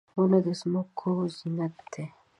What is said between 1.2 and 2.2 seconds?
زینت دی.